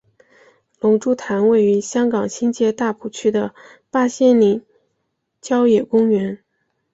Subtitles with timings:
[0.79, 3.53] 龙珠潭位于香港新界大埔区的
[3.91, 4.65] 八仙岭
[5.41, 6.39] 郊野公园。